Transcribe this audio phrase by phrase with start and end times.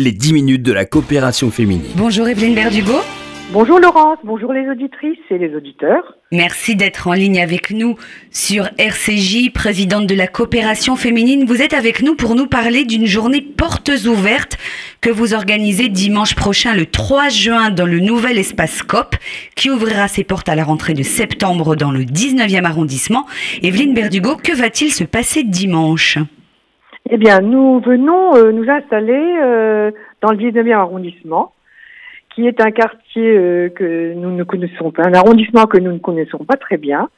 [0.00, 1.84] les 10 minutes de la coopération féminine.
[1.94, 2.94] Bonjour Evelyne Berdugo.
[3.52, 6.14] Bonjour Laurence, bonjour les auditrices et les auditeurs.
[6.32, 7.96] Merci d'être en ligne avec nous
[8.30, 11.44] sur RCJ, présidente de la coopération féminine.
[11.44, 14.56] Vous êtes avec nous pour nous parler d'une journée portes ouvertes
[15.00, 19.16] que vous organisez dimanche prochain, le 3 juin, dans le nouvel espace COP,
[19.56, 23.26] qui ouvrira ses portes à la rentrée de septembre dans le 19e arrondissement.
[23.62, 26.18] Evelyne Berdugo, que va-t-il se passer dimanche?
[27.12, 29.90] Eh bien, nous venons euh, nous installer euh,
[30.20, 31.52] dans le 19e arrondissement
[32.32, 35.98] qui est un quartier euh, que nous ne connaissons pas, un arrondissement que nous ne
[35.98, 37.08] connaissons pas très bien.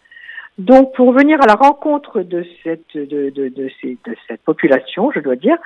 [0.56, 3.68] Donc, pour venir à la rencontre de cette de, de,
[4.46, 5.56] population, je dois dire,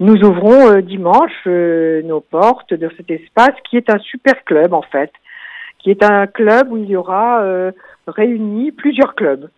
[0.00, 5.12] nous ouvrons dimanche nos portes de cet espace qui est un super club en fait,
[5.78, 7.42] qui est un club où il y aura
[8.06, 9.50] réuni plusieurs clubs.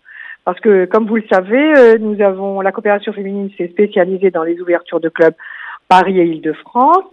[0.44, 4.60] Parce que, comme vous le savez, nous avons la coopération féminine s'est spécialisée dans les
[4.60, 5.34] ouvertures de clubs
[5.88, 7.04] Paris et Île-de-France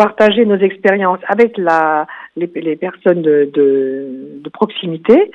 [0.00, 5.30] partager nos expériences avec la, les, les personnes de, de, de, proximité.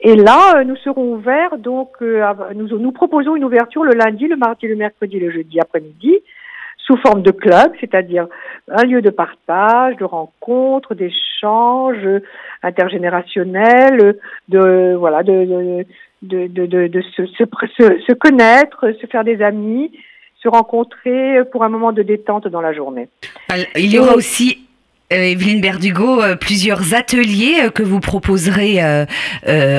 [0.00, 2.24] Et là, euh, nous serons ouverts, donc euh,
[2.56, 6.18] nous, nous proposons une ouverture le lundi, le mardi, le mercredi, le jeudi après-midi,
[6.78, 8.26] sous forme de club, c'est-à-dire
[8.72, 11.98] un lieu de partage, de rencontre, d'échange
[12.62, 15.84] intergénérationnel, de voilà, de
[16.22, 19.90] de, de, de, de se, se, se, connaître, se faire des amis,
[20.40, 23.08] se rencontrer pour un moment de détente dans la journée.
[23.76, 24.66] Il y aura aussi
[25.12, 28.80] Evelyne Berdugo, euh, plusieurs ateliers euh, que vous proposerez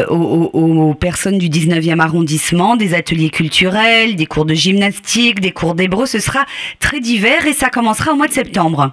[0.09, 6.05] aux, personnes du 19e arrondissement, des ateliers culturels, des cours de gymnastique, des cours d'hébreu.
[6.05, 6.45] Ce sera
[6.79, 8.91] très divers et ça commencera au mois de septembre.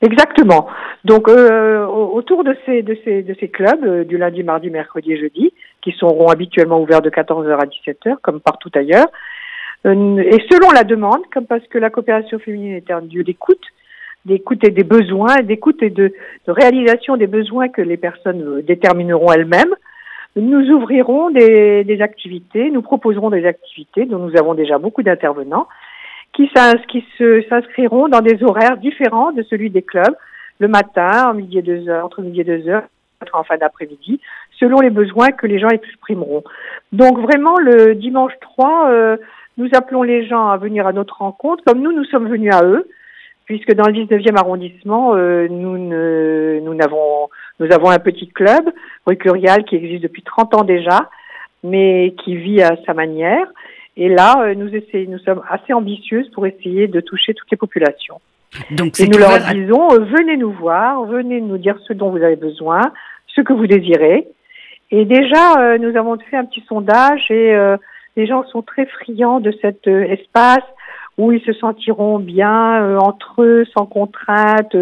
[0.00, 0.68] Exactement.
[1.04, 5.52] Donc autour de ces, de ces, de ces clubs, du lundi, mardi, mercredi et jeudi,
[5.82, 9.08] qui seront habituellement ouverts de 14h à 17h, comme partout ailleurs,
[9.84, 13.64] et selon la demande, comme parce que la coopération féminine est un lieu d'écoute,
[14.24, 16.12] d'écoute et des besoins, d'écoute et de,
[16.46, 19.74] de, réalisation des besoins que les personnes détermineront elles-mêmes.
[20.36, 25.66] Nous ouvrirons des, activités, nous proposerons des activités dont nous avons déjà beaucoup d'intervenants
[26.32, 26.48] qui,
[26.88, 27.04] qui
[27.48, 30.14] s'inscriront dans des horaires différents de celui des clubs,
[30.60, 32.84] le matin, en midi et deux heures, entre midi et deux heures,
[33.32, 34.20] en fin d'après-midi,
[34.58, 36.44] selon les besoins que les gens exprimeront.
[36.92, 39.16] Donc vraiment, le dimanche 3, euh,
[39.58, 42.64] nous appelons les gens à venir à notre rencontre, comme nous, nous sommes venus à
[42.64, 42.86] eux
[43.50, 47.28] puisque dans le 19e arrondissement, euh, nous, ne, nous, avons,
[47.58, 48.70] nous avons un petit club,
[49.06, 51.10] rue Curial, qui existe depuis 30 ans déjà,
[51.64, 53.48] mais qui vit à sa manière.
[53.96, 57.56] Et là, euh, nous, essayons, nous sommes assez ambitieuses pour essayer de toucher toutes les
[57.56, 58.20] populations.
[58.70, 62.22] Donc, et nous leur disons, euh, venez nous voir, venez nous dire ce dont vous
[62.22, 62.92] avez besoin,
[63.34, 64.28] ce que vous désirez.
[64.92, 67.52] Et déjà, nous avons fait un petit sondage et
[68.16, 70.64] les gens sont très friands de cet espace
[71.18, 74.76] où ils se sentiront bien euh, entre eux, sans contrainte.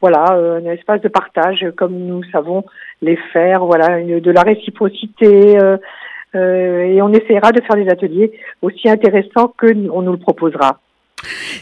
[0.00, 2.64] voilà, euh, un espace de partage comme nous savons
[3.02, 3.64] les faire.
[3.64, 5.58] Voilà, de la réciprocité.
[5.58, 5.76] Euh,
[6.34, 10.80] et on essaiera de faire des ateliers aussi intéressants que on nous le proposera.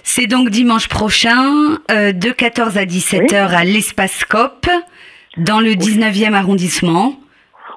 [0.03, 4.67] C'est donc dimanche prochain, de 14 à 17 heures à l'Espace COP,
[5.37, 7.13] dans le 19e arrondissement.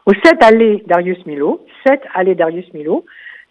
[0.06, 1.66] Au 7 allée Darius Milo.
[1.86, 3.06] 7 allée Darius Milo.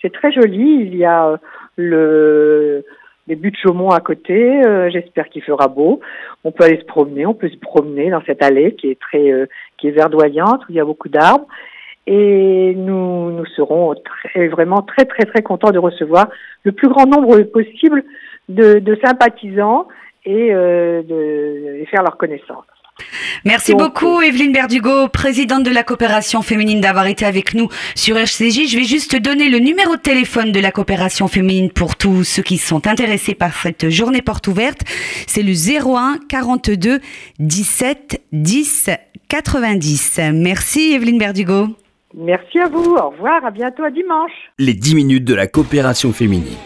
[0.05, 0.83] C'est très joli.
[0.83, 1.41] Il y a
[1.77, 2.85] le
[3.27, 4.63] les buts de Chaumont à côté.
[4.67, 6.01] Euh, j'espère qu'il fera beau.
[6.45, 7.25] On peut aller se promener.
[7.25, 9.47] On peut se promener dans cette allée qui est très euh,
[9.79, 11.47] qui est verdoyante où il y a beaucoup d'arbres.
[12.07, 13.95] Et nous serons
[14.51, 16.29] vraiment très très très contents de recevoir
[16.65, 18.05] le plus grand nombre possible
[18.51, 19.89] de, sympathisants
[20.27, 22.74] et euh, de faire leur connaissance.
[23.45, 28.69] Merci beaucoup Evelyne Berdugo, présidente de la coopération féminine d'avoir été avec nous sur RCJ.
[28.69, 32.43] Je vais juste donner le numéro de téléphone de la coopération féminine pour tous ceux
[32.43, 34.83] qui sont intéressés par cette journée porte ouverte.
[35.27, 37.01] C'est le 01 42
[37.41, 38.91] 17 10
[39.29, 40.21] 90.
[40.33, 41.69] Merci Evelyne Berdugo.
[42.17, 42.95] Merci à vous.
[42.95, 43.45] Au revoir.
[43.45, 44.33] À bientôt à dimanche.
[44.59, 46.57] Les 10 minutes de la coopération féminine.